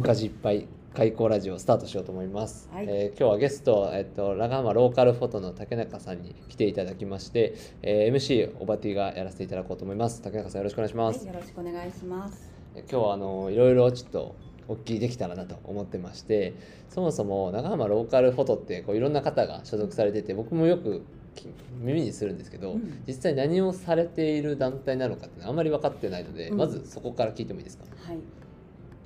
[0.00, 2.86] 面かじいっぱい開口ラジオスタートしようと思います、はい。
[2.88, 10.22] えー今日はゲスト、えっと、長浜ローカルフォトの竹中さんに来ていただきまして、えー MC おばてぃがやらせていただこうと思います。
[10.22, 12.50] 竹中さんよろしくお願いします、はい、よろしくお願いします。
[12.74, 14.34] 今日はあのいろいろちょっと
[14.68, 16.54] お聞きできたらなと思ってまして
[16.88, 21.02] そもそも長浜ローカルフォトってこういろんな方が所属されてて僕もよく
[21.34, 21.46] き
[21.78, 23.02] 耳にするんですけど、うん。
[23.06, 26.56] 実際何をされている団体なのかってあんまり分かってないので、うん。
[26.56, 27.84] まずそこから聞いてもいいですか？
[28.02, 28.18] はい。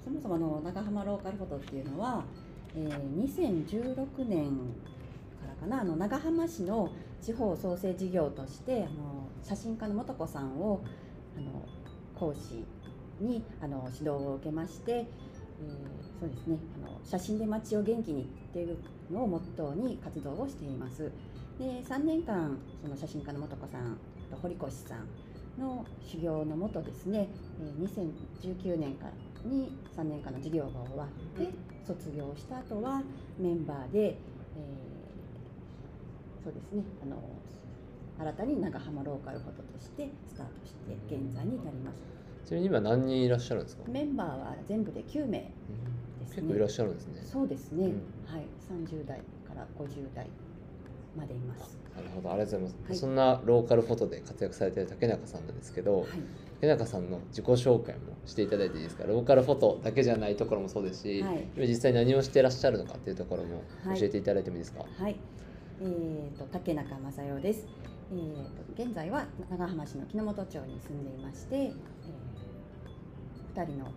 [0.05, 2.25] そもそもの長浜ローカルフォトっていうのは、
[2.77, 4.51] えー、2016年
[5.41, 6.91] からかなあの長浜市の
[7.23, 10.83] 地方創生事業としてあの写真家の素子さんを
[11.37, 11.67] あの
[12.15, 12.65] 講師
[13.21, 18.79] にあの指導を受けまして、えーそうですねあの写真で街を元気にっていう
[19.11, 21.11] のをモットーに活動をしています。
[21.59, 23.99] で3年間その写真家の素子さん
[24.31, 27.29] と堀越さんの修行のもとですね、
[27.79, 29.13] 2019年から
[29.45, 31.51] に3年間の授業が終わって
[31.87, 33.03] 卒業した後は
[33.39, 35.15] メンバーで、えー
[36.45, 37.17] そうですねあの
[38.19, 41.97] 新たに長浜ローカルフォトとしてスタートして現在に至ります。
[42.47, 45.49] ちなみに今何人いらっしゃるんですか、メンバーは全部で9名で
[46.27, 46.37] すね。
[46.37, 47.23] 結構いらっしゃるんですね。
[47.25, 47.93] そうですね、うん。
[48.27, 48.47] はい。
[48.71, 50.27] 30代から50代
[51.17, 51.79] までいます。
[51.97, 52.31] なるほど。
[52.31, 52.99] ありがとうございます、はい。
[52.99, 56.09] そんなローカルフォトで活躍されている竹中さんなんですけど、はい
[56.65, 59.05] 竹中さんの自己紹介もしていただいていいですか？
[59.05, 61.47] ローカルフォトだけじゃないところもそうですし、はい。
[61.57, 64.01] 今実際何をしてらっしゃるのかっていうところもはい。
[64.01, 65.17] 教えていただいてもいいですか、はい、
[65.83, 67.67] えー、と竹中正代です、
[68.13, 68.35] えー、
[68.77, 73.91] と現在は長浜市の木之本町に住んでいまして、えー、2人の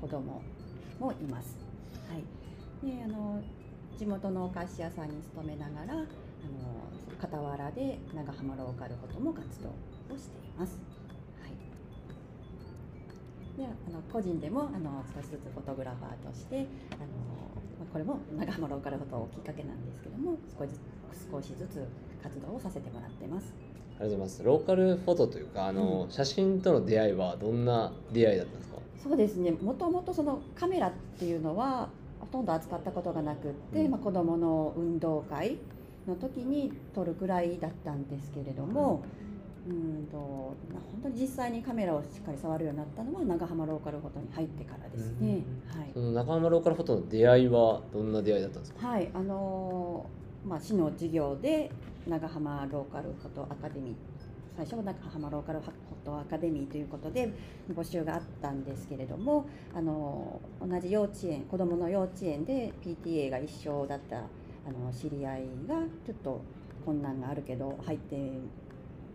[0.00, 0.42] 子供
[1.00, 1.56] もいます、
[2.10, 3.40] はい、であの
[3.98, 6.04] 地元のお菓子屋さんに勤めながらあの
[7.18, 10.87] 傍らで長浜ローカルフォトも活動をしています、はい
[13.58, 16.66] であの個人でもあの少しずつフォトグラファーとしてあの
[17.78, 21.84] まあこれも長浜ローカルフォトをきっかけなんですけども少しずつ少しずつ
[22.22, 23.52] 活動をさせてもらってます。
[24.00, 24.42] ありがとうございます。
[24.44, 26.10] ローカルフォトというかあの、うん。
[26.10, 28.78] 写真との出会いはどんな出会いだったんですか？
[29.02, 29.50] そうですね。
[29.50, 31.88] もともとそのカメラっていうのは
[32.20, 33.90] ほとんど扱ったことがなくって、うん。
[33.90, 35.58] まあ、子どもの運動会
[36.06, 39.27] の時に撮るくらいだったんですけれども、うん
[40.10, 40.16] と
[40.72, 45.42] な本当に実際にカメラをしっかり触るようになったのは長浜ローカルフォトに入ってからですね。
[45.66, 45.90] はい。
[45.92, 48.86] その中浜ローカルフォトの出会いはどんな出会いだったんですか？
[48.88, 51.70] はい、あのーまあ、市の事業で
[52.06, 53.94] 長浜ローカルフォトアカデミー
[54.56, 55.70] 最初は長浜ローカルフォ
[56.04, 57.30] トアカデミーということで
[57.72, 64.22] 募集があったんですけれども、あのー同じ幼稚園子どもの幼稚園で PTA が一緒だったあ
[64.70, 66.40] の知り合いがちょっと
[66.84, 68.16] 困難があるけど入って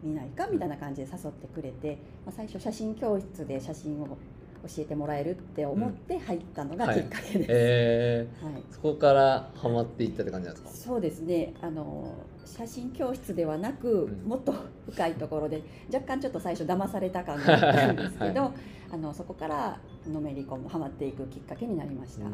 [0.03, 7.47] みないかみたいな感じで誘ってくれて、まあ、最初写真教室で写真を教えてもらえるって思って入ったのがきっかけです。
[7.49, 8.53] えはい。
[8.53, 10.69] ー、そこからハマっていったって感じなんですか？
[10.69, 11.53] そうですね。
[11.61, 12.13] あの
[12.45, 14.29] 写真教室ではなく、うん。
[14.29, 14.53] もっと
[14.89, 15.61] 深いところで
[15.93, 18.51] 若干ちょっと最初騙された感があったんですけど、は
[18.93, 22.25] あのそこからのめり込むハマっていくきっかけになりました。
[22.25, 22.33] はい、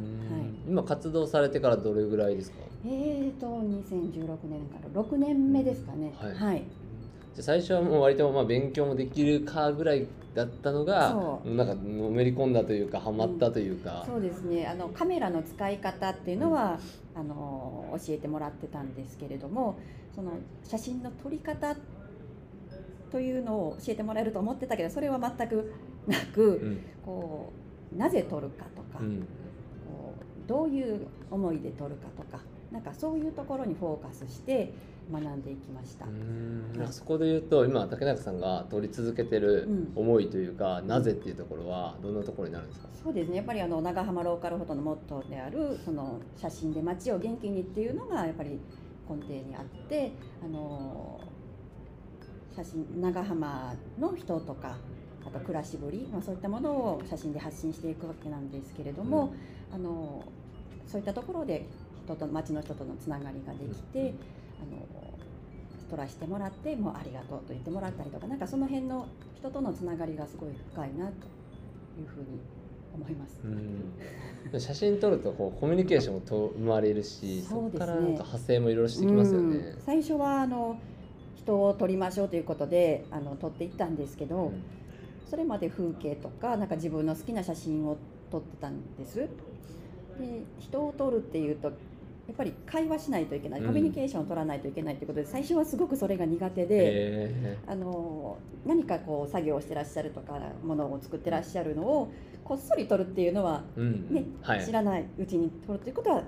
[0.68, 2.58] 今活動されてからどれぐらいですか？
[2.86, 6.14] えーと2016年から6年目ですかね。
[6.16, 6.34] はい。
[6.36, 6.64] はい、
[7.40, 14.68] 最初はもう割とまあ勉強もできるかぐらいだったのがなんかのめり込んだというかハマったというか、そうですね。
[14.68, 16.80] あのカメラの使い方っていうのは、
[17.16, 19.80] あの教えてもらってたんですけれども
[20.16, 20.34] その
[20.64, 21.76] 写真の撮り方
[23.12, 25.74] というのを教えてもらえると思ってたけどそれは全く
[26.08, 26.82] なく、うん。
[27.06, 27.52] こ
[27.94, 29.28] うなぜ撮るかとか、うん。
[29.88, 30.14] こ
[30.46, 34.74] うどういう思いで撮るかとかなんかそういうところにフォーカスして
[35.12, 36.06] 学んでいきました。
[36.06, 36.74] うん。
[36.74, 39.92] なんかそこで言うと今竹中さんが撮り続けてるうん。
[39.96, 43.38] 思いというか、なぜっていうところはどんなところになるんですか、そうですね。
[43.38, 48.60] やっぱりあの長浜ローカルフォトのモットーであるその写真で街を元気にっていうのがやっぱり
[49.10, 50.12] 根底にあって
[50.44, 51.20] あの
[52.56, 54.78] 写真長浜の人とか
[55.26, 59.34] あと暮らしぶり、まあ、そういったものを写真で発信していくわけなんですけれども、
[59.74, 60.24] あの
[60.88, 61.66] そういったところで
[62.06, 64.88] 人と街の人とのつながりができて、あの
[65.90, 72.40] 撮らせてもらってもうありがとうと言ってもらったりとかなんかその辺の人とのつながりがすごい深いなというふうに
[72.94, 73.40] 思います。
[73.44, 79.58] うん写真撮るとこうコミュニケーションもと生まれるしそねからなんか派生もいろいろしてきますよね。
[79.58, 80.80] うん最初はあの
[81.36, 84.64] 人を撮りましょうということであの撮っていったんですけど、うん
[85.30, 87.98] それまで風景とかなんか自分の好きな写真を
[88.32, 89.20] 撮ってたんです。
[89.20, 89.28] で
[90.60, 91.72] 人を撮るっていうと
[92.30, 93.68] やっぱり会話しないといけないうん。
[93.68, 96.68] コミュニケーションを取らないといけないということで最初はすごくそれが苦手で。
[96.70, 102.12] えあの何かこう作業をしてらっしゃるとかものを作ってらっしゃるのを
[102.44, 104.14] こっそり取るっていうのは、ーうん。
[104.14, 104.66] ねはい。
[104.66, 106.24] 知らないうちに取るということは、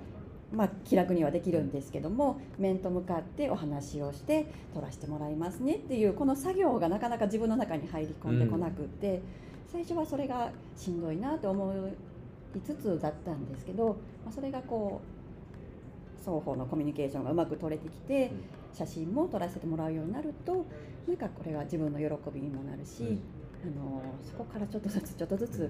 [0.52, 9.22] まあ、気楽にはできるんですけども面と向かってお話をして取らせてもらいますねっていうこの作業がなかなか自分の中に入り込んでこなくって、
[9.72, 11.88] 最初はそれがしんどいなと思
[12.56, 15.21] いつつだったんですけど、まあ、それがこう
[16.22, 18.78] 双方のコミュニケーションがうまく取れてきて、うん。
[18.78, 20.66] 写真も撮らせてもらうようになると
[21.06, 23.22] なんかこれは自分の喜びにもなるし、うん。
[23.64, 25.70] あのそこからちょっとずつちょっとずつ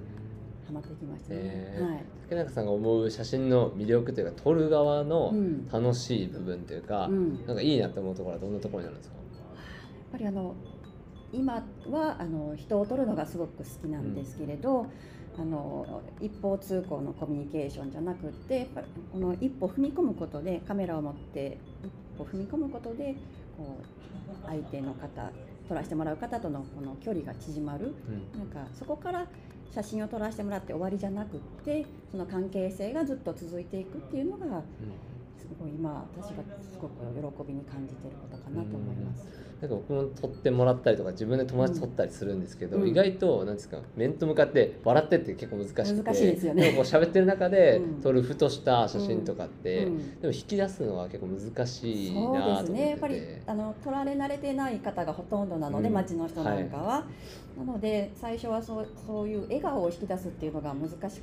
[0.68, 1.39] ハマってきましたね。
[1.42, 1.83] えー。
[1.83, 2.03] はい。
[2.24, 5.68] 竹中さんが思う写真の魅力というか撮る側のうん。
[5.69, 9.15] 楽しい部分というか、うん、やっなんかいいなって思うところはどんなところになるんですか？
[10.12, 10.56] ぱりあの
[11.31, 14.86] 今はあの人を撮るのがすごく好きなんですけれど、
[15.38, 23.16] あの一方通行のコミュニケーションじゃなくってやっぱりこの一歩踏み込むことでカメラを持って一歩踏み込むことで
[23.57, 25.31] こう相手の方
[25.68, 27.94] 撮らせてもらう方とのこの距離が縮まる。
[28.33, 28.39] うん。
[28.39, 29.25] なんかそこから
[29.74, 34.62] 写真を撮らせてもらって終わりじゃなくってその関係性がずっと続いていくっていうのが
[35.38, 39.50] すごい今私がすごく喜びに感じていることかなと思います。
[39.62, 42.88] なんか僕も撮ってもらったりとか自分で友達撮ったりするんですけど、うん。
[42.88, 46.72] 意外となんですか面と向かって笑ってって結構難しくて難しいですよね。
[46.72, 48.02] もこう喋ってる中でうん。
[48.02, 50.19] 撮るふとした写真とかって、うん。
[50.19, 52.74] でも引き出すのは結構難しいそうなと思ってて。
[52.74, 52.90] ですね。
[52.90, 55.94] やっぱりあの撮られ慣れてない方がほとんどなので、うん。
[55.94, 57.06] 街の人なんかは、
[57.56, 61.22] なので最初はそうそういう笑顔を引き出すっていうのが難し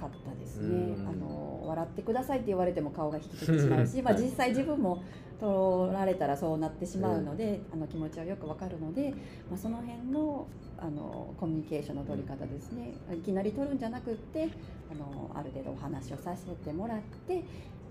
[0.00, 1.08] かったですね、うん。
[1.08, 5.02] あの笑ってくださいって言われても顔が引きつってしまうし、 まあ、はい実際自分も
[5.38, 9.10] 撮られたらそうなってしまうので、あの気持ちはよくわかるので、
[9.48, 10.46] まあ、その辺の
[10.78, 12.94] あのコミュニケーションの取り方ですね。
[13.12, 14.48] いきなり撮るんじゃなくって
[14.90, 17.42] あのある程度お話をさせてもらって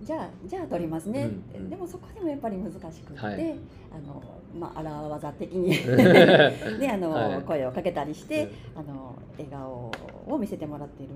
[0.04, 1.70] じゃあじゃあ撮りますね、うんうん。
[1.70, 3.60] でもそこでもやっぱり難しくって、はい。
[3.92, 4.24] あの
[4.58, 5.70] まあ、荒技的に。
[6.80, 7.42] ねあの、はい。
[7.42, 9.92] 声をかけたりして、あの笑顔
[10.28, 11.14] を見せてもらっている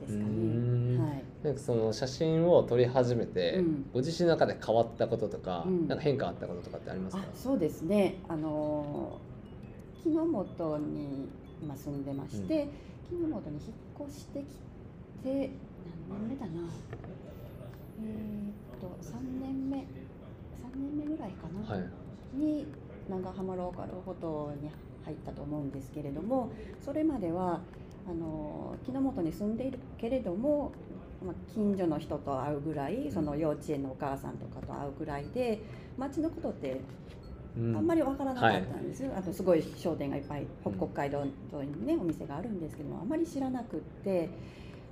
[0.00, 0.30] ですかね。
[0.30, 0.98] ん。
[0.98, 1.24] はい。
[1.42, 3.90] なんかその写真を撮り始めて、うん。
[3.92, 5.88] ご自身の中で変わったこととか、うん。
[5.88, 7.22] なんか変化あったこととかってありますか？
[7.22, 8.16] あそうですね。
[8.28, 9.18] あの
[10.02, 11.28] 木の本に
[11.62, 12.68] 今住んでまして、
[13.08, 14.44] 木の本に引っ越してき
[15.22, 15.50] て
[16.08, 16.68] 何年目だな。
[18.02, 19.82] えーっと3年目3
[20.74, 22.36] 年目ぐらいかな、はい。
[22.36, 22.66] に
[23.10, 24.70] 長浜ローカルフォトに
[25.04, 26.50] 入ったと思うんですけれども
[26.84, 27.60] それまでは
[28.08, 30.72] あの木の本に住んでいるけれども、
[31.24, 35.60] まあ、近所の人と会うぐらいその幼稚園のお母さんとかと会うぐらいで
[35.98, 36.80] 町のことって
[37.58, 44.30] うあんまりわからなかったんですよ、あとすごい商店がいっぱい北北海道にねお店があるんですけどもあまり知らなくって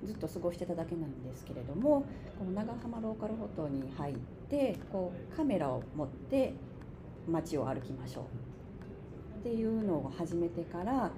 [0.05, 2.05] ずっと過ごしてただけなんですけれども
[2.39, 4.15] この長浜ローカルフォトに入っ
[4.49, 6.55] てこうカメラを持って
[7.29, 8.25] 街を歩きましょう
[9.41, 11.11] っていうのを始めてから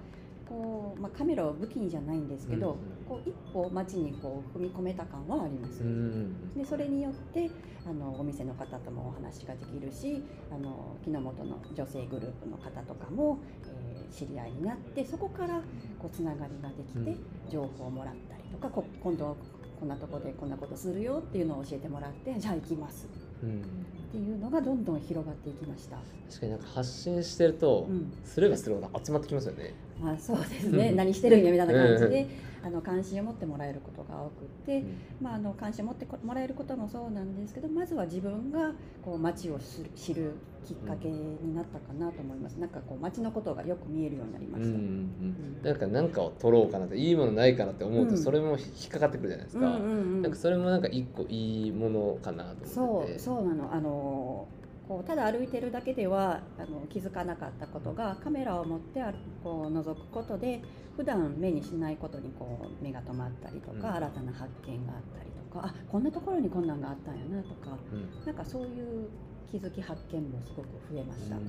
[0.50, 3.06] こう、まあ、カメラを武器にじゃないんですけど、うん。
[3.08, 5.82] こう一歩街にこう踏み込めた感はあります。
[5.82, 6.55] うん。
[6.56, 7.49] でそれによって
[7.88, 15.62] あのお店の方ともお話ができるしあの木の本の女性グループの方とかも、えー知り合いになってそこから
[16.00, 17.17] こうつながりができて、うん。
[17.49, 19.37] 情報をもらったりとかこ今度は
[19.79, 23.06] こんなとこでこんなことするよっていうのを教えてもらってじゃあ行きます。
[23.44, 23.62] うん
[24.11, 25.97] っていうのがどんどん広がっていきました。
[26.29, 29.73] 確かになんか発信してると、うんすればするほど集まってきますよね。
[30.01, 32.27] まあ、そうですね何してるんやみたいな感じで
[32.62, 34.84] あの関心を持ってもらえることが多くて、
[35.20, 38.72] まあ、あの関心を持ってもらえることもそうなんですけどまずは自分が
[39.05, 39.58] こう街を
[39.96, 40.34] 知る
[40.67, 48.19] きっかけになったかなと思います、なんかこう街のことがよく見えるようになりました、うんうんうん、なんか何かを取ろうかなっていいものないかなって思うと、うん。
[48.19, 50.22] それも引っかかってくるじゃないですか、うんうんうん。
[50.22, 53.19] なんかそれもなんか一個いいものかなと思ってて。
[53.19, 53.72] そうそうなの。
[53.72, 54.46] あの
[54.91, 60.63] こうただ歩いてるだけではあの気づかなかったことがカメラを持ってあこう覗くことで
[60.97, 63.94] 普段目にしないことにこう目が止まったりとか、うん。
[63.94, 68.09] 新たな発見があったりとかあこんなところにこんなんがあったんやなとかうん。
[68.27, 69.11] なんかそういう
[69.53, 71.37] 気づき発見もすごく増えました。
[71.37, 71.43] うん。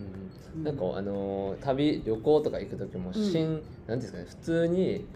[0.57, 0.63] うん。
[0.63, 5.07] なんかあのー旅旅行とか行く時も写真、なんていうんですかね普通に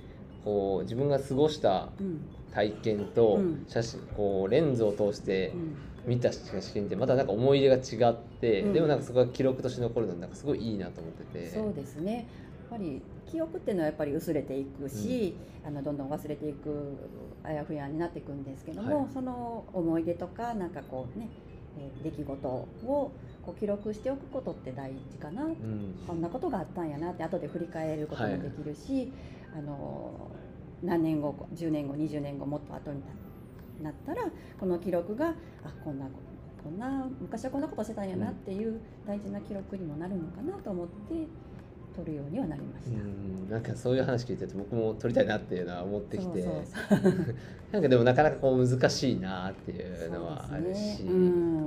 [0.44, 2.26] こう自分が過ごしたうん。
[2.50, 3.66] 体験とうん。
[3.68, 8.74] 写真、こうレンズを通してうん見た写真ってまたなんか思い出が違って、うん。
[8.74, 11.50] でもなんかそこが記録として残るのなんかすごいいいなと思ってて。
[11.50, 12.28] そうですね。
[12.70, 15.36] やっぱり記憶っていうのはやっぱり薄れていくし、
[15.66, 16.96] あのどんどん忘れていく
[17.44, 19.14] あやふやになっていくんですけども、はい。
[19.14, 21.30] その思い出とかなんかこうね、
[21.78, 23.12] えー出来事をこ
[23.48, 25.96] う記録しておくことって大事かな、うん。
[26.08, 29.12] こんなことがあったんやなって後で振り返ることもできるし、
[29.56, 30.32] あの
[30.84, 33.06] 何年後10年後20年後もっと後にな
[33.82, 34.24] なったら
[34.60, 35.34] この記録があ
[35.84, 36.06] こんな
[36.64, 40.94] こんな昔はこんなことしてたんやなっていう大事な記録にもなるのかなと思って
[41.96, 43.00] 撮るようにはなりました。
[43.00, 43.50] うん。
[43.50, 46.44] なんかそういう話聞いてると僕も撮りたいなっていうのは思ってきて。
[47.72, 51.66] なんかでもなかなかこう難しいなっていうのはあるし、ねうん、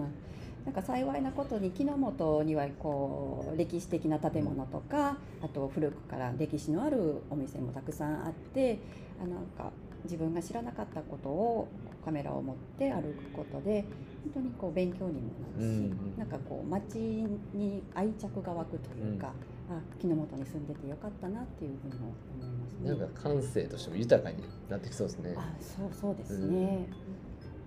[0.65, 8.79] なんか幸いなことに木の本にはこう歴史的な建物とかあと古くから歴史のあるお店もたくさんあって
[9.23, 9.73] あなんか
[10.05, 11.69] 自分が知らなかったことを
[12.05, 13.85] カメラを持って歩くことで
[14.25, 16.15] 本当にこう勉強にもなるし、うんうん。
[16.17, 19.33] なんかこう街に愛着が湧くというか、
[19.71, 22.89] あ木の本に住んでてよかったなっていうふうにも思いますね。
[22.91, 25.35] なんか感性としても豊かになってきそうですね。
[25.37, 26.89] あそうそうですね、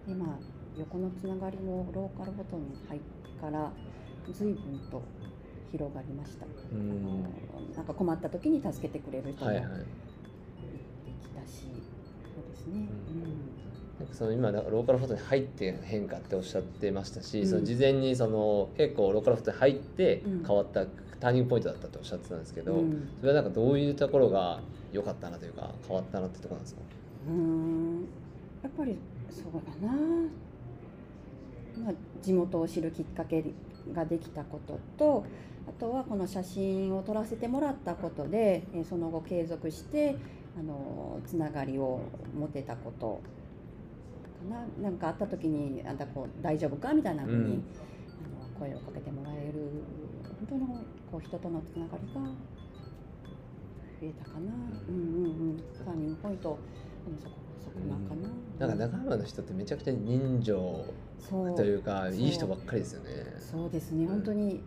[0.08, 0.38] でまあ
[0.78, 3.08] 横のつながりもローカルフォトに入って
[3.40, 3.72] から
[4.34, 5.02] 随分と
[5.72, 6.92] 広がりました、うん。
[6.92, 9.66] あのなんか困った時に助けてくれる人もはいはい。
[11.22, 11.66] きたし、
[12.42, 12.88] そうですね、
[14.00, 17.48] なんかその今ローカルフォトに入って変化っておっしゃってましたし、うん。
[17.48, 20.44] その事前にその結構ローカルフォトに入ってうん。
[20.46, 20.86] 変わった
[21.20, 23.08] ターニングポイントだったっておっしゃってたんですけど、うん。
[23.20, 24.60] それはなんかどういうところが
[24.92, 26.82] 良かったなというか変わったなってところなんですか？
[27.30, 27.40] うんう
[28.00, 28.08] ん。
[28.64, 28.98] やっぱり
[29.30, 29.94] そうだな、
[31.84, 33.44] まあ、地元を知るきっかけ
[33.94, 35.26] ができたことと
[35.68, 40.16] あとはこの写真を撮らせてもらったことでえーその後継続して
[40.60, 42.02] あのつながりを
[42.38, 43.22] 持てたこと
[44.50, 47.64] かななんかあった時に「あんたこう大丈夫か?」みたいなふうに、うん
[48.24, 49.72] あの声をかけてもらえる
[50.48, 50.68] 本当の
[51.12, 52.28] こう人とのつながりが増
[54.04, 54.52] えたかな、
[54.88, 56.60] うんうんうん、ターニングポイント
[57.08, 58.68] うんそこそこなんかな。
[58.68, 60.86] なんか長浜の人ってめちゃくちゃ人情
[61.56, 63.10] というかいい人ばっかりですよね。
[63.40, 64.62] そうですね、うん本当に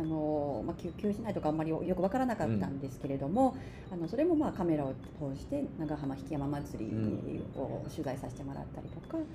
[0.00, 3.54] あの、まあ、救急しないとかあんまりよよくわからなかったんですけれども、
[3.92, 9.26] あのそれもまあカメラを通して長浜引山祭りを取材させてもらったりとか、あの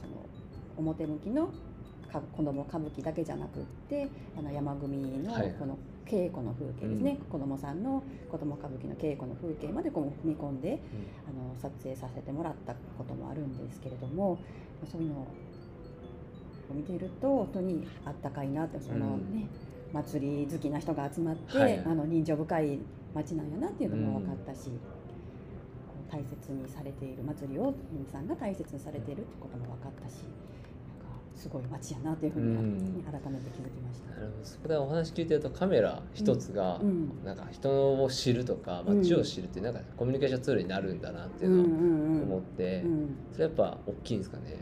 [0.00, 0.26] その
[0.76, 1.46] 表向きの
[2.12, 5.54] か子供歌舞伎だけじゃなくってあの山組のはい。
[5.58, 5.78] この
[6.10, 10.80] 稽古の風景ですね、子供さんの子供歌舞伎の稽古の風景までこう踏み込んで
[11.28, 14.40] あの撮影させてもらったこともあるんですけれども
[14.90, 15.28] そういうのを
[16.74, 19.34] 見ていると本当にあったかいなってそのうん。
[19.34, 19.48] ね、
[19.92, 21.78] 祭り好きな人が集まって、はい。
[21.84, 22.78] あの人情深い
[23.14, 24.70] 街なんやなっていうのも分かったし、
[26.10, 30.24] 大切にされている祭りを皆さんが大切にされているってことも分かったし
[31.36, 34.10] すごい街やなっていうふうに改めて気づきました。
[34.10, 34.44] なるほど。
[34.44, 37.24] そこでお話聞いてるとカメラ一つがうん。
[37.24, 41.78] なんか人を知るとか街を知るっていうなんかコミュニケーションツールになるんだなっていうのをうんうん
[42.16, 42.22] うん。
[42.24, 43.16] 思ってうん。
[43.32, 44.56] それやっぱ大きいんですかね。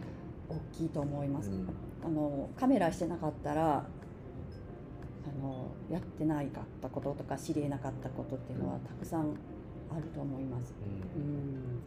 [0.49, 1.69] 大きいと思います、うん。
[2.05, 3.83] あのカメラしてなかったらあ
[5.43, 9.37] のやってないかったこととか知りえなかったことっていうのはたくさん
[9.90, 10.75] あると思います。
[11.17, 11.83] うん。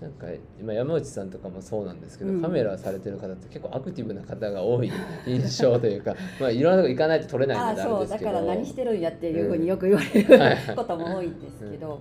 [0.00, 0.26] なんか
[0.60, 2.42] 今山内さんとかもそうなんですけど、うん。
[2.42, 4.90] カメラされてる方って結構アクティブな方が多い
[5.26, 8.30] 印象というか まあいろんなとこ行かないと撮れないのであれそうだですけど。
[8.30, 10.66] から何してるんやっていうふうによく言われはい。
[10.68, 12.00] ることも多いんですけど、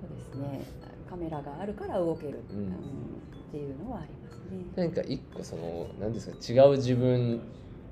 [0.00, 0.62] そうですね。
[1.08, 4.64] カメラがあるから動ける、っていうのはありますね。
[4.76, 7.40] なんか一個その何ですか違う自分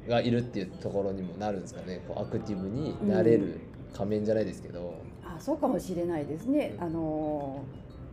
[0.08, 2.02] がいるっていうところにもなるんですかね。
[2.06, 3.60] こうアクティブになれる
[3.92, 4.94] 仮面じゃないですけど、
[5.24, 6.74] あそうかもしれないですね。
[6.78, 7.64] あの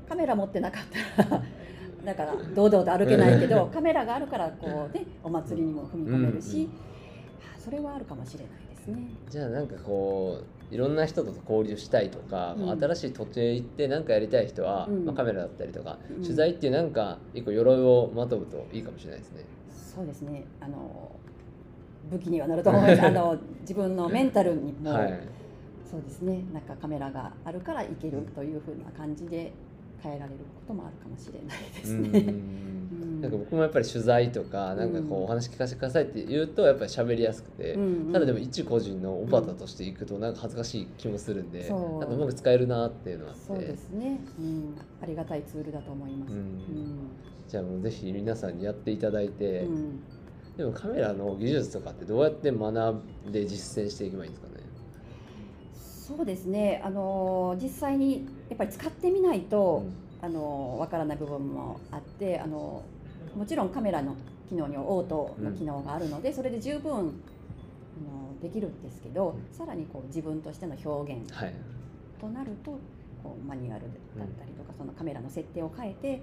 [0.07, 0.83] カメラ持ってなかっ
[1.15, 1.43] たら
[2.03, 6.61] だから堂々と歩けないけどカメラがあるからこうねお祭りにも踏み込めるし、うん。
[6.63, 6.67] うん。
[6.67, 6.69] あ
[7.59, 8.97] それはあるかもしれないですね。
[9.29, 19.43] じゃあなんかこういろんな人と交流したいとか、うん新しい土地へ行って何かやりたい人は、うんまあ、カメラだったりとか、うん取材っていうなんか一個鎧をまとうといいかもしれないですね。
[19.95, 20.43] そうですね。
[20.59, 21.11] あの
[22.09, 23.01] 武器にはなると思います。
[23.05, 25.19] あの自分のメンタルにも、はい
[25.89, 26.43] そうですね。
[26.51, 29.53] なんかカメラがあるからいけるというふうな感じで
[30.01, 32.33] 変えられることもあるかもしれないですうね。
[33.23, 38.11] なんか僕もやっぱり取材とかなんかこううんお話聞かせてくださいって言うとやっぱり喋りやすくて、うんうん。
[38.11, 41.99] ただでも一個人のオバタとしていくとなんか恥ずかしい気もするんで、そう。
[42.01, 43.43] なんかうまく使えるなっていうのがあって。
[43.45, 44.75] そうですね、うん。
[45.01, 46.33] ありがたいツールだと思います。
[46.33, 46.41] ううん。
[46.41, 46.49] ん。
[47.47, 49.99] じゃあもうぜひ皆さんにやっていただいて、うん。
[50.57, 54.63] でもカメラの技術とかってどうやって学んで実践していけばいいんですかね？
[55.81, 56.81] そうですね。
[56.83, 59.85] あの実際にやっぱり使ってみないと、
[60.21, 62.83] あのわからない部分もあって、あの
[63.35, 64.15] もちろんカメラの
[64.49, 67.11] 機能にはオートの機能があるので、それで十分あの
[68.41, 71.53] できるんですけど、さらにこう自分としての表現はい。
[72.19, 72.71] となると
[73.23, 73.85] こうマニュアル
[74.17, 76.21] だったりとか、そのカメラの設定を変えて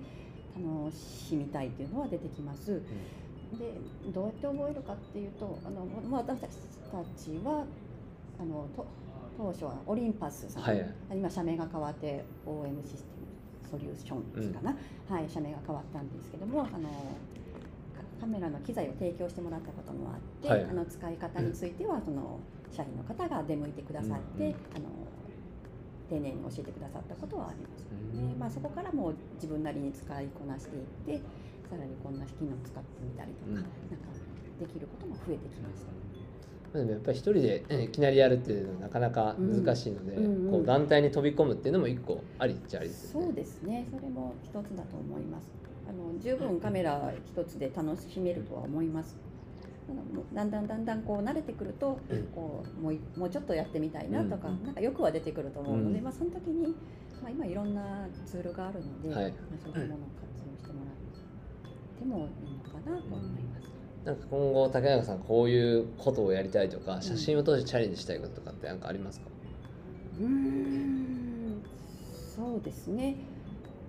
[0.57, 2.81] 楽しみたいっていうのは出てきます。
[3.59, 3.75] で
[4.13, 6.53] どうやって覚えるかっていうとあの、まあ、私たち
[7.45, 7.65] は
[8.39, 8.87] あのと
[9.37, 10.95] 当初はオリンパスさん、はい。
[11.13, 13.20] 今社名が変わって OM システム
[13.71, 14.77] ソリューションズかな、
[15.09, 16.89] はい、社名が変わったんですけどもあの
[18.21, 20.65] カメラの機材を提供してもらったこともあって、はい。
[20.71, 22.39] あの使い方についてはその
[22.71, 24.51] 社員の方が出向いてくださって、うん。
[24.51, 24.85] うんあの
[26.11, 28.29] 丁寧に教えてくださったことはありますうん。
[28.31, 31.23] ね、まあ、そこからも自分なりに使いこなしていって
[31.71, 33.55] さらにこんな機能を使ってみたりとか,、うん。
[33.55, 33.71] なんか
[34.59, 35.93] できることも増えてきました。
[36.73, 40.53] でもやっぱり一人でえいきなりやるっていうのはなかなか難しいので、うんうんうん。
[40.53, 43.27] こう団体に飛び込むっていうのも一個ありっちゃありですよね。
[43.27, 43.87] そうですね。
[43.91, 45.53] それも一つだと思います。
[45.89, 49.17] あの十分カメラ一つで楽しめるとは思います。
[49.89, 49.95] た
[50.37, 52.23] だんだんだんだんこう慣れてくるとうん。
[52.29, 54.65] こうもういもうちょっとやってみたいなとか、うんうん。
[54.65, 56.05] なんか欲は出てくると思うので、うん。
[56.05, 56.69] まあ、その時に、
[57.21, 59.33] まあ、今いろんなツールがあるので、はい。
[59.33, 60.95] まあ、そういうものを活用してもらっ
[61.99, 63.50] てもいいのかなと思います。
[64.05, 69.27] なんか今後竹中さんこういうことをやりたいとか写真を通してチャレンジしたいこととかって何かありますか、
[70.21, 71.63] うーん
[72.35, 73.17] そうですね。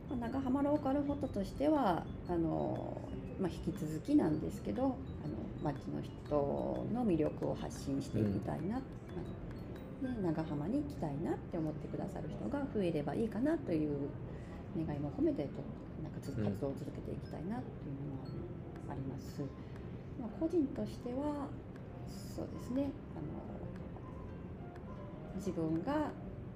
[0.10, 3.00] まあ長浜ローカルフォトとしてはあの、
[3.39, 4.96] まあ、引き続きなんですけどあの
[5.63, 9.41] 町の人の魅力を発信していきたいな、まあ
[10.01, 14.10] で長浜に行きたいなって思ってくださる人が増えればいいかなという
[14.75, 15.50] 願いも込めてと
[16.01, 18.25] なんか活動を続けていきたいなっていうのは
[18.89, 19.71] あります。
[20.22, 21.50] まあ、個人としては
[22.36, 22.92] そうですね。
[23.16, 23.25] あの
[25.36, 26.12] 自分が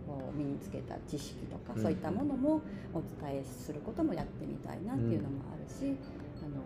[0.05, 1.81] こう身につけた知識とか、うん。
[1.81, 2.61] そういったものも
[2.93, 5.97] お伝えすることもやってみたいなっていうのもあるし、
[6.43, 6.61] あの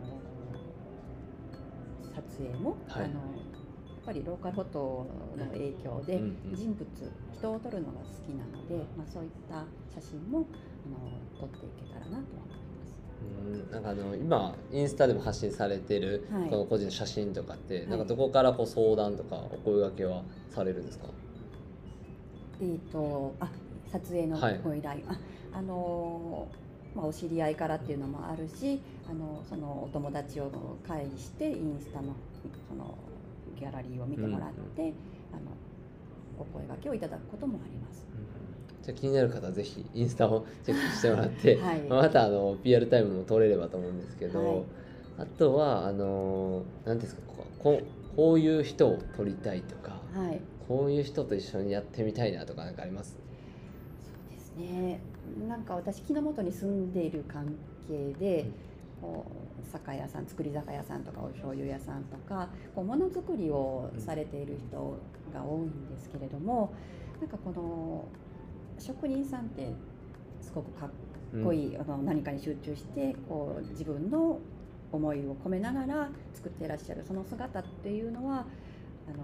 [2.14, 3.06] 撮影も、はい。
[3.06, 4.80] あのやっぱりローカルフォト
[5.38, 6.56] の影響でうんうん。
[6.56, 6.86] 人物、
[7.38, 10.98] 人を撮るのが好きなので、まあ、そういった写真もあの
[11.40, 12.69] 撮っていけたらなとは思います。
[13.54, 13.72] うん。
[13.72, 16.50] なんかあの今インスタでも発信されてるはい。
[16.50, 17.90] この個人の写真とかって、い。
[17.90, 21.06] なんかどこからこう相談とかお声掛けはされるんですか、
[22.62, 23.50] えー、とあ
[23.92, 24.60] 撮影のはい。
[24.64, 25.18] ご依頼、あ
[25.54, 30.52] あのーまあ、お知り合いからっていうのもあるしあのそのお友達を
[30.88, 32.16] 介してインスタの
[32.68, 32.98] その
[33.60, 34.94] ギャラリーを見てもらって、
[35.34, 35.52] あの
[36.40, 38.09] お声掛けをいただくこともあります。
[38.82, 41.82] じゃあ気になる方はぜひインスタをチェックしてもらって、はい。
[41.82, 44.64] またあの PR タイムも取れればと思うんですけど、はい。
[45.20, 50.42] あとはあの何ですかこうこうこういう人を撮りたいとかはい。
[50.68, 53.18] こういう人と一緒にやってみたいなとか何かあります？
[54.04, 55.00] そうですね。
[55.48, 57.56] なんか私木の元に住んでいる関
[57.88, 58.46] 係で、
[59.02, 64.98] こう酒屋さん作り酒屋さんとかお醤油屋さんとかこうものづくりをされている人
[65.34, 66.74] が多いんですけれども
[67.22, 68.06] なんかこの
[68.80, 69.74] 職人さんって
[70.42, 70.90] すごくかっ
[71.44, 74.40] こいい、あの何かに集中してこう自分の
[74.92, 78.46] 思いを込めながら作っていらっしゃるその姿っていうのは
[79.08, 79.24] あの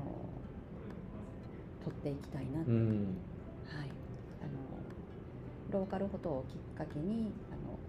[1.84, 3.18] 撮っていきたいなとうん。
[3.68, 3.89] はい、
[4.41, 7.80] あのローカルフォトをきっかけにあの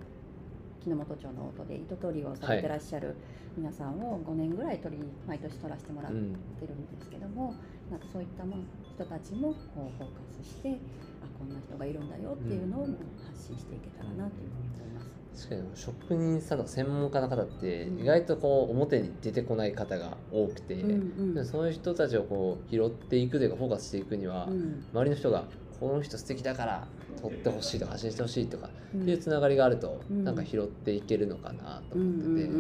[0.83, 3.17] 木之本町の音で糸取りをされてらっしゃる
[3.57, 7.55] 皆さんを5年ぐらい取り毎年取らせてもらってうんるんですけども、
[7.91, 10.79] なんかそういったもん人たちもこうフォーカスして
[11.27, 12.87] あこんな人がいるんだよっていうのを
[13.27, 15.01] 発信していけたらなというふうに思いま
[15.35, 15.47] す。
[15.49, 18.01] 確かに職人さんとか専門家の方ってうん。
[18.01, 21.47] 意外とこう表に出てこない方が多くて、うんうん。
[21.47, 24.85] そういう人たちをこう拾っていくというかフォーカスしていくには、うん。
[24.93, 25.45] 周りの人が
[25.79, 26.89] この人素敵だから
[27.21, 29.03] 撮ってほしいとか発信してほしいとかうん。
[29.03, 30.25] っていうつながりがあると、うん。
[30.25, 32.51] なんか拾っていけるのかなとうん思ってて、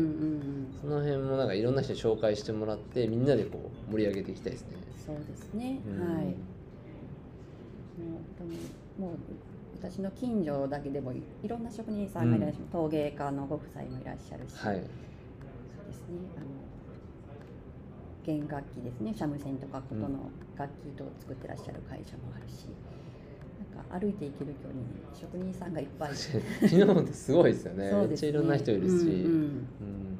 [0.82, 4.68] その辺もなんかいろんな人に紹介してもらってみんなでこう盛り上げていきたいですね。
[5.06, 6.14] そうですね、うん。
[6.14, 6.34] はい。
[7.98, 8.58] もう本当に
[8.98, 9.18] もう
[9.80, 14.82] 私の近所だけでもいいろんな職人さんがいらっしゃる、陶芸家のご夫妻もいらっしゃるし、はい、そう
[15.86, 16.18] ですね。
[16.36, 16.46] あの
[18.24, 20.08] 弦楽器ですね、三味線とか琴の
[20.56, 22.66] 楽器と作ってらっしゃる会社もあるし、
[23.78, 26.14] なんか歩いていける距離に職人さんがいっぱい。
[26.14, 27.90] 昨日ってすごいですよね。
[27.90, 28.06] ね。
[28.08, 29.04] めっちゃいろんな人いるし、うんうん。
[29.04, 30.18] うん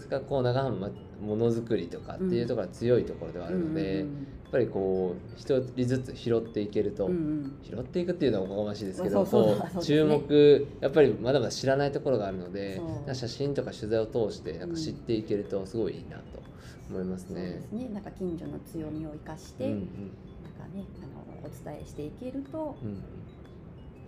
[0.00, 7.58] それからこう長浜ものづくりとかっていうところが強いところではあるので、うんやっぱりこう一人ずつ拾っていけると、うんうん。
[7.62, 12.82] 拾っていくっていうのはおこがましいですけど、こそうう注目やっぱりまだまだ知らないところがあるので
[13.12, 16.42] 写真とか取材を通してなんか知っていけるとすごいいいなと
[16.88, 17.60] 思いますね。
[17.70, 17.84] そうで。
[17.84, 17.94] すね。
[17.94, 19.78] なんか近所の強みを生かして、うんうん。
[19.78, 22.90] なんかね、あのお伝えしていけるとうん、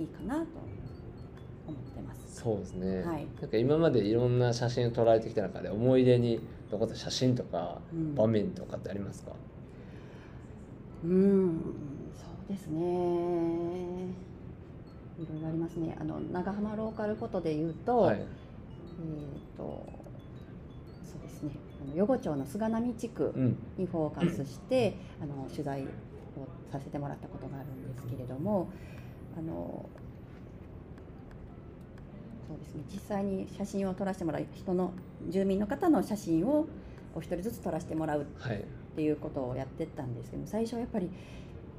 [0.03, 0.47] いいかなと
[1.67, 2.41] 思ってます。
[2.43, 6.41] そうですね、はいなんか今までいろんな写真を撮られてきた中で思い出に
[6.73, 9.33] 残った写真とかうん場面とかってありますか、
[11.05, 11.61] うん、
[12.17, 12.83] そうですね。
[15.19, 15.97] いろいろありますね。
[16.01, 18.27] あの長浜ローカルフォトで言うと、はいえっ、
[19.57, 19.63] と
[21.05, 21.51] そうですね。
[21.95, 25.87] 余呉町の菅波地区うんにフォーカスして、あの取材を
[26.73, 28.69] させてもらったことがあるんですけれども、
[29.37, 29.89] あの
[32.53, 32.83] そうですね。
[32.93, 34.93] 実際に写真を撮らせてもらう人の
[35.29, 36.67] 住民の方の写真を
[37.15, 38.57] お一人ずつ撮らせてもらうはい。
[38.57, 41.11] っていうことをやってったんですけど最初はやっぱり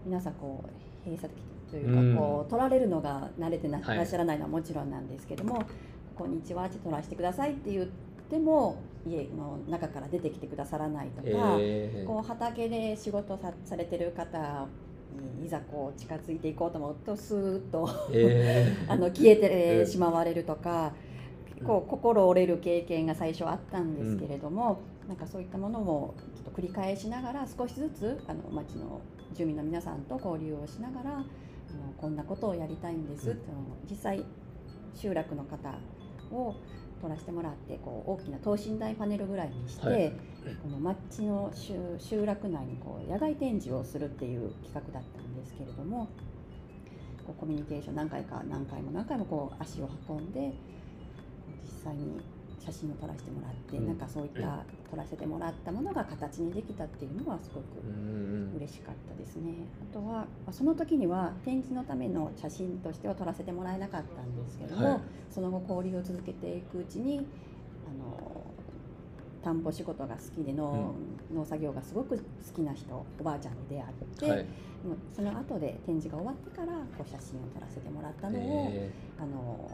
[0.03, 2.15] 皆さんこう閉鎖的といううん。
[2.15, 3.97] かこう撮られるのが慣れてなはい。
[3.97, 5.63] らっしゃらないのはもちろんなんですけども
[6.15, 7.85] 「こんにちは」って撮らせてくださいって言っ
[8.29, 11.27] ても家の中から出てきてくださらないとか、
[11.59, 12.07] えー。
[12.07, 14.65] こう畑で仕事さされてる方
[15.13, 19.41] にいざこう近づいていこうと思うとスーッとえ あの消えうん
[19.85, 20.93] てしまわれるとか、
[21.55, 29.01] 結構心折れる経験が最初あったんですけれども、なんかそういったものもちょっと繰り返しながら少しずつあの町の
[29.33, 31.25] 住民の皆さんと交流をしながらあの
[31.97, 33.57] こんなことをやりたいんです、うんその
[33.89, 34.23] 実際
[34.95, 35.57] 集落の方
[36.31, 36.55] を
[37.03, 40.13] 撮らせてもらってこう大きな等身大パネルぐらいにして、はい。
[40.61, 46.07] この町の集集落内にこう野外展示をするっていう企画だったんですけれども
[47.25, 50.53] こうコミュニケーション何回か何回も何回もこう足を運んで
[51.63, 52.19] 実際に
[52.63, 53.87] 写真を撮らせてもらって、うん。
[53.87, 58.53] なんかそういった撮らせてもらったものが形にできたっていうのはすごくうん。
[58.55, 59.67] 嬉しかったですね。
[59.91, 64.99] あとはまあその時には展示のための写真としては撮らせてもらえなかったんですけども、はい。
[65.29, 67.25] その後交流を続けていくうちに
[67.87, 68.43] あの
[69.43, 70.95] 田んぼ仕事が好きで農,、
[71.33, 72.23] 農作業がすごく好
[72.55, 74.45] きな人おばあちゃんに出会って、はい。
[75.13, 79.69] その後で展示が終わってからこう写真を撮らせてもらったのを、えあの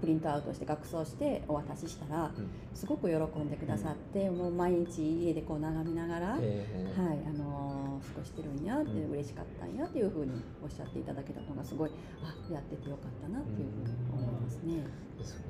[0.00, 2.50] プリントアウトして額装してお渡ししたらうん。
[2.74, 6.26] すごく喜んでくださって、もう毎日家でこう眺めながら。
[6.32, 9.10] はい、あのー過ごしてるんやってうん。
[9.12, 10.32] 嬉しかったんやっていうふうに
[10.62, 11.90] おっしゃっていただけたのがすごい
[12.22, 14.86] あやっててよかったなっていうふうに思いますね。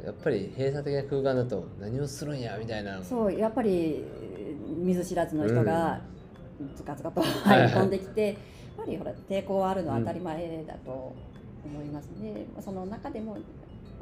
[0.05, 3.03] やっぱり閉鎖的な空間だと何をするんやみたいな。
[3.05, 4.05] そうやっぱり
[4.67, 6.01] 見ず知らずの人が
[6.75, 8.37] ズカズカと入り込んできて、やっ
[8.79, 11.15] ぱりほら抵抗あるのは当たり前だと
[11.65, 12.47] 思いますね。
[12.61, 13.39] その中でも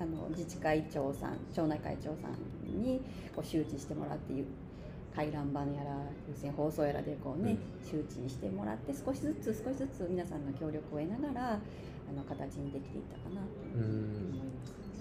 [0.01, 3.01] あの自治会長さん町内会長さんに
[3.35, 4.47] こう周知してもらっていう
[5.15, 5.97] 回覧板やら
[6.29, 14.45] 有線放送やらでこうね、周知してもらって少しずつ少しずつ皆さんの協力を得ながらあの形にできていったかなとう思いんま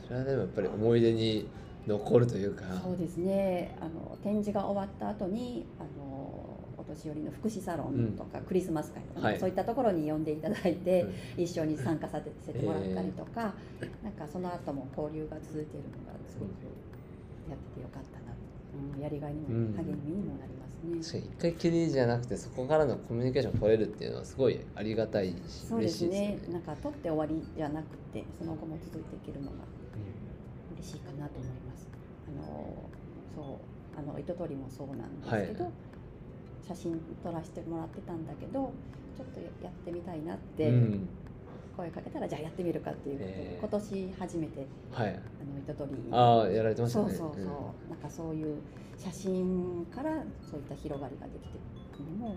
[0.02, 0.08] す。
[0.08, 1.48] それはでもやっぱり思い出に
[1.86, 2.64] 残るというか。
[2.84, 3.76] そうですね。
[3.80, 6.47] あの展示が終わった後にあのお
[6.88, 13.54] 年寄りの福祉サロンとか、クリスマス会とか、はいそういったところに呼んでいただいて、うん一緒に参加させてもらったりとか、
[14.04, 16.50] なんかその後も交流が続いているのがすごく
[17.50, 18.34] やっててよかったな、
[18.96, 21.00] うん、やりがいにもうん励みにもなりますね。
[21.02, 26.54] 確かに一回きりじゃなくてそこからのコミュニケーションを取れるっていうのはすごいありがたいしそうです嬉しいですよねね。
[26.54, 29.58] なんか取って終わりじゃなくてその後も続いていけるのが
[30.76, 31.88] 嬉しいかなと思います。
[32.28, 32.74] あの
[33.36, 35.74] そうあの糸取りもそうなんですけど、はい
[36.68, 38.72] 写真撮らせてもらってたんだけど
[39.16, 41.08] ちょっとやってみたいなっうてん。
[41.78, 43.30] 声かけたら、じゃあやってみるかっていうこと。
[43.30, 43.58] で、え。
[43.58, 45.10] ー今年初めてはい。
[45.10, 46.10] あの糸取り。
[46.12, 47.10] ああやられてましたね。
[47.12, 48.58] そうそうそう、なんかそういう
[48.98, 51.60] 写真からそういった広がりができて
[51.96, 52.36] くるのも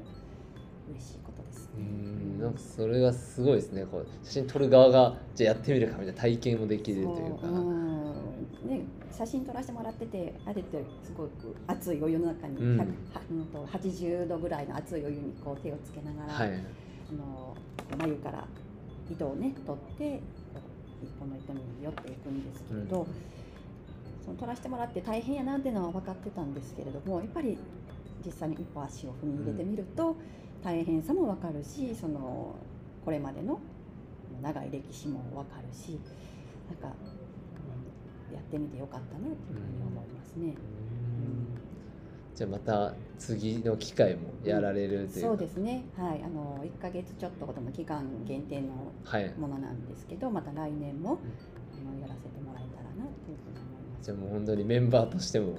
[0.90, 1.70] 嬉しいことです。
[1.74, 1.85] うね。
[1.85, 3.85] んなんかそれがすごいですね。
[3.85, 7.40] こう写真撮る側がじゃあやってみるかみたいな体験もできるというか。
[7.42, 7.50] そう。
[7.50, 8.68] うん。
[8.68, 12.81] ね、写真撮らせてもらっててあれってすごく熱いお湯の中に、うん。
[12.81, 12.87] 100は
[13.31, 16.48] うんと80度ぐらいの熱いお湯にこう手をつけながら、はい。
[16.48, 17.57] あの
[17.98, 18.44] 眉から
[19.11, 20.20] 糸をね取って
[21.03, 23.07] 一本の糸に寄っていくんですけれど、うん。
[24.24, 27.57] その撮らせてもらって大変やなっていうのは分かってたんですけれどもやっぱり
[28.24, 30.14] 実際に一歩足を踏み入れてみると、
[30.62, 32.55] 大変さも分かるしその
[33.05, 33.61] これまでの
[34.42, 35.99] 長い歴史も分かるし
[36.68, 37.20] なんか、うん
[38.33, 40.55] やってみてよかったなっていうふうに思いますね。
[42.35, 49.35] じゃあまた次の機会もやられるというか、そうですね、はい、あの1ヶ月ちょっとほどの期間限定のはい。
[49.37, 51.18] ものなんですけどまた来年も
[51.75, 54.05] あのやらせてもらえたらなというふうに思います。
[54.05, 55.59] じゃあもう本当にメンバーとしても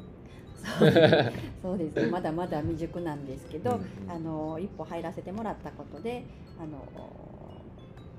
[1.62, 1.96] そうです。
[1.96, 4.12] ね、まだまだ未熟なんですけど、うんうん。
[4.12, 6.24] あの一歩入らせてもらったことで、
[6.60, 6.86] あの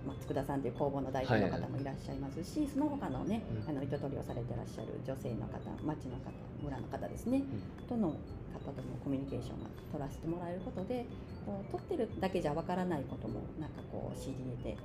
[0.07, 3.71] まあ、佃さんという工房の代表の方もいらっしゃいますし、その他のね、うん。
[3.71, 7.43] あの糸取りをされてらっしゃる女性の方、町の方、村の方ですね、
[7.89, 8.09] との
[8.53, 11.07] 方ともコミュニケーションが取らせてもらえることで、
[11.47, 14.83] こう取ってるだけじゃわからないこともなんかこう知り得て、なんか、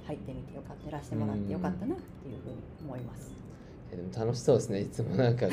[0.00, 3.32] うん、入ってみてよかった、やらせてもらってよかったなっていうふうに思います。
[3.92, 4.80] えでも楽しそうですね。
[4.80, 5.52] いつもなんかこ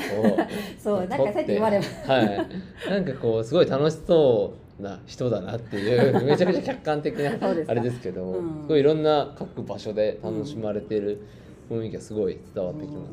[0.80, 2.08] そう、なんかそうやって言われます。
[2.08, 2.46] はい。
[2.88, 7.32] なんかこうすごい楽しそうな人だなっていう めちゃくちゃ客観的な
[7.68, 8.62] あれですけどうん。
[8.62, 11.26] すごいいろんな各場所で楽しまれてる
[11.68, 13.06] 雰囲気がすごい伝わってきま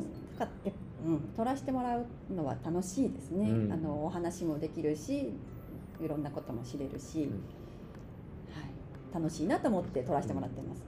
[1.04, 1.12] うん。
[1.12, 3.72] うん、撮らせてもらうのは楽しいですね、うん。
[3.72, 5.34] あのお話もできるし
[6.00, 7.32] いろんなことも知れるし、うん。
[7.32, 7.36] は
[8.62, 10.82] い、楽しいなと思って撮らせてもらってます、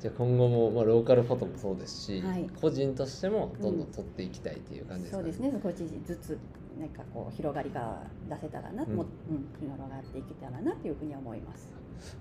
[0.00, 5.32] じゃあ今後も、まあ、ローカルフォトもそうですし、はい個人としてもどんどん撮っていきたいっていう感じですかね。
[5.32, 6.38] そうですね少しずつ
[6.78, 11.72] なんかこう広がりが出せたらな、うんもうん、広がっていけたらなというふうに思います。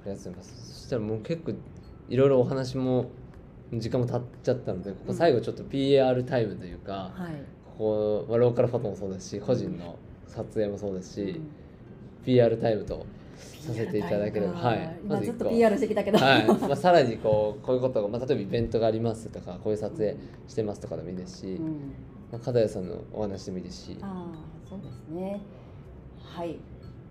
[0.03, 0.81] ありがとうございます。
[0.81, 1.53] そしたらもう結構
[2.09, 3.09] いろいろお話も
[3.73, 7.43] 時間も経っちゃったので、ここ最後ちょっと PR タイムというか、はい。
[7.77, 11.47] ここ、まあ、ローカルフォトもそうですし、個人の撮影もそうですし、うん
[12.27, 13.05] PR タイムと
[13.37, 14.99] させていただければ、はい。
[15.03, 20.15] 今ずっと PR してきたけど、はい、まあ、さらにこうこういうことが、まあ、例えばイベントがありますとかこういう撮影
[20.47, 21.93] してますとかでもいいですし、うん。
[22.31, 25.41] まあ、片谷さんのお話でもいいですし、ああそうですね。
[26.21, 26.57] はい。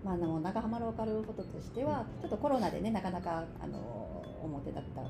[0.03, 5.01] まああの長浜ローカルフォトとしてはちょっとコロナでねなかなかあの表だった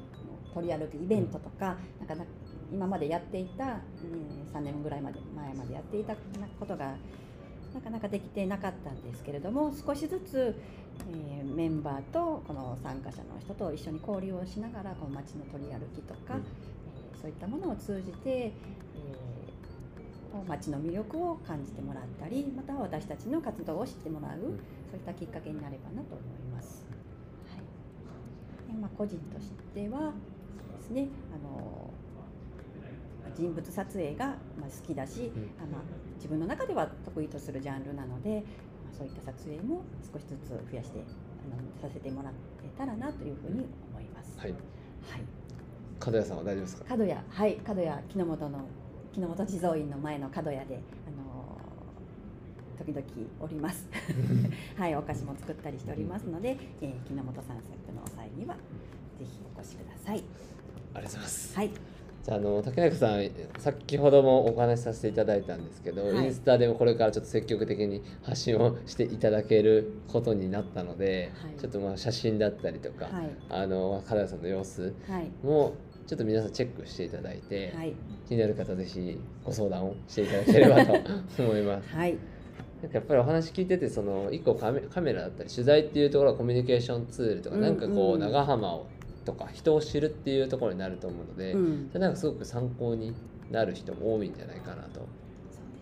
[0.53, 2.31] 取り歩くイベントとか、なかなか
[2.71, 6.15] 今までやっていた、うん、3年ぐらいまで前までやっていた
[6.59, 6.95] ことが
[7.77, 10.55] なかなかできてなかったんですけれども少しずつ、
[11.11, 16.39] えーメンバーとこの参加者の人と一緒に交流をしながらこの街の取り歩きとか、うん。
[16.39, 18.51] えーそういったものを通じて、えー
[20.47, 24.41] 街の魅力を感じてもらったりまたは私たちの活動を知ってもらう、ん。
[24.41, 26.85] そういったきっかけになればなと思います。
[27.53, 28.73] はい。
[28.73, 30.11] でまあ、個人としてはそう
[30.79, 31.07] ですね。
[31.33, 31.86] あの
[33.37, 34.25] 人物撮影が
[34.59, 35.43] まあ好きだし、うん。
[35.61, 35.81] あまあ、
[36.15, 38.41] 自分の中では得意とするジャンルなので、
[38.83, 41.01] まあ、そういった撮影も少しずつ増やしてあ
[41.83, 42.31] のさせてもら
[42.63, 44.37] えたらなというふうに思います。
[44.37, 44.61] はい、はい。
[45.99, 46.85] 片谷さんは大丈夫ですか？
[46.85, 48.59] 角屋はい角屋木之本の
[49.13, 50.77] 木之本地蔵院の前の角屋であ
[51.11, 51.67] のー
[52.77, 53.03] 時々
[53.39, 53.87] おります。
[54.77, 58.55] はいお菓子も作ったりしておりますので、えー、木之本散策の際には
[59.17, 60.23] ぜひお越しください。
[60.93, 61.55] ありがとうございます。
[61.55, 61.71] はい
[62.27, 66.25] じゃああの竹中さん先ほどもお話しさせていただいたんですけど、はい。
[66.25, 71.59] インスタでもこれからちょっと積極的に発信をしていただけることになったので、はい。
[71.59, 73.29] ちょっとまあ写真だったりとか、はい。
[73.49, 75.31] あの片谷さんの様子はい。
[75.41, 77.93] もちょっと皆さんチェックしていただいて、はい。
[78.27, 80.93] 気になる方ぜひご相談をしていただければと
[81.43, 81.89] 思います。
[81.95, 82.17] はい。
[82.81, 88.85] なんかやっぱりお話聞いててその一個カメカメラだったり取材っていうところがコミュニケーションツールとか、うんなんかこううん長浜を
[89.27, 91.91] とか人を知るっていうところになると思うので、うん。
[91.93, 93.13] なんかすごく参考に
[93.51, 95.05] なる人も多いんじゃないかなと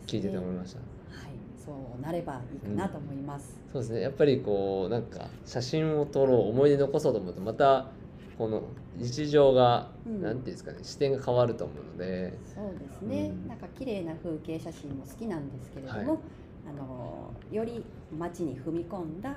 [0.08, 0.80] 聞いてて思いまました。
[0.80, 0.84] は
[1.28, 1.30] い。
[1.64, 4.02] そうなればいいかなと思います、そうですね。
[4.02, 7.92] やっぱりこうなんか写真を撮ろう思い出残そうと思うとまた
[8.40, 8.64] この
[8.98, 10.22] 日常が、うん。
[10.24, 12.34] なんていうんですかね視点が変わると思うので。
[12.52, 13.48] そうですね、うん。
[13.48, 16.20] なんか綺麗な風景写真も好きなんですけれども、はい。
[16.68, 17.86] あのより
[18.18, 19.36] 街に踏み込んだ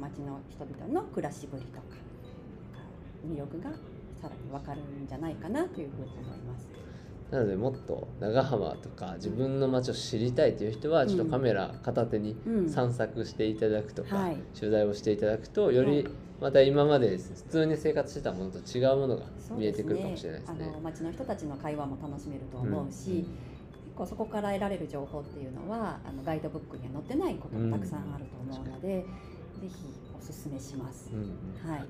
[0.00, 1.82] 街の人々の暮らしぶりとか
[3.26, 3.70] 魅力が
[4.20, 6.68] さらに分かるんじゃないかなというふうに思います。
[7.30, 12.68] なのでもっと長浜とか自分の街を知りたいという人はちょっとカメラ片手にうん。
[12.68, 14.36] 散策していただくとか、はい。
[14.54, 16.06] 取材をしていただくとよりはい。
[16.42, 19.22] また今まで普通に生活してたものと違うものが
[19.56, 20.68] 見えてくるかもしれないですね。
[20.70, 20.80] あの。
[20.80, 23.16] 街の人たちの会話も楽しめると思うし、うん。
[23.22, 23.28] 結
[23.96, 29.06] 構そこから得られる情報っていうのはあのガイドブックには載ってないこともたくさんあると思うので、
[29.62, 29.74] ぜひ
[30.18, 31.08] おすすめします。
[31.12, 31.70] うんうん。
[31.70, 31.84] はい、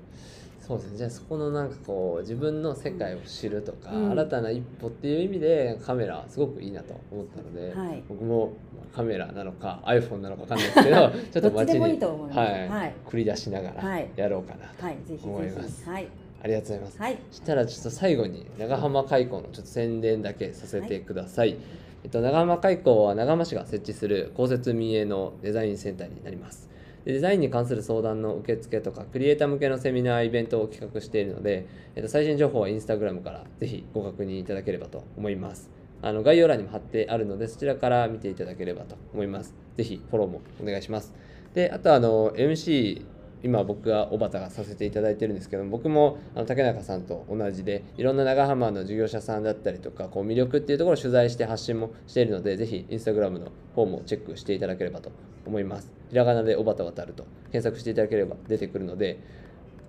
[0.61, 0.97] そうですね。
[0.97, 4.11] じゃあそこのなんかこう自分の世界を知るとか、うん。
[4.11, 8.03] 新たな一歩っていう意味でカメラはすごくいいなと思ったので、はい。
[8.07, 11.79] 僕もまあカメラなのか iPhone なのかわかんないですけど ちょっと街に。
[11.79, 12.69] はい。
[12.69, 14.09] はい、繰り出しながらはい。
[14.15, 15.49] やろうかなと思い。
[15.49, 15.83] ぜます。
[15.83, 16.07] ひ、はい、
[16.43, 17.01] ありがとうございます。
[17.01, 21.57] はい、そしたらちょっと最後に長浜開港のちょっと宣伝だけさせてください。
[22.03, 26.69] えっと、長浜開港は長浜市が設置する公設民営のデザインセンターになります。
[27.05, 35.69] デザインに関する相談の受付とかクリエイター向けのセミナーイベントを企画しているので、えっと、最新情報はインスタグラムからぜひご確認いただければと思います。
[36.01, 39.53] あの概要欄にも貼ってあるのでそちらから見ていただければと思います。
[39.77, 41.13] ぜひフォローもお願いします。
[41.53, 43.05] であとあの MC
[43.43, 55.11] 今僕が小畑がさせていただいてるんですけど僕もあの竹中さんと同じでいろんな長浜の事業者さんだったりとかこう魅力っていうところを取材して発信もしているのでぜひインスタグラムの方もチェックしていただければと
[55.45, 55.91] 思います。
[56.09, 59.19] ひらがなで小畑渡ると検索していただければ出てくるので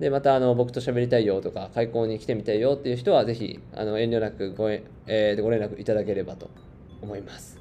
[0.01, 6.51] でまたあの僕と喋りたいよとか開講に来てみたいよっていう人はぜひあの遠慮なくご,、えーご連絡いただければと
[7.01, 7.61] 思います。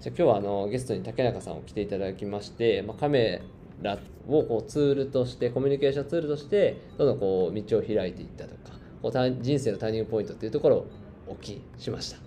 [0.00, 3.42] じゃあ今日はあのゲストに竹中さんを来ていただきまして、まあ、カメ
[3.82, 10.86] ラをこうツールとしてコミュニケーションツールとしてどんどんこう道を開いていったとかこう人生のターニングポイントっていうところを
[11.28, 12.18] お聞きしました。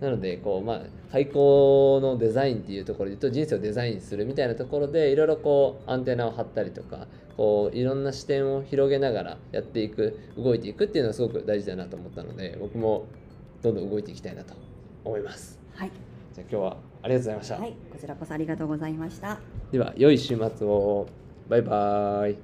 [0.00, 13.06] なのでこうまあ開口のデザインっていうところで言うと人生をデザインするみたいなところでいろいろこうアンテナを張ったりとかこういろんな視点を広げながらやっていく動いていくっていうのはすごく大事だなと思ったので僕も
[13.62, 14.54] どんどん動いていきたいなと
[15.04, 15.58] 思います。
[15.74, 15.90] はい、
[16.34, 19.38] じゃあ今日はありがとうございました、はい、こちらこそありがとうございました。
[19.70, 21.06] では良い週末を。
[21.48, 22.38] バイバーイ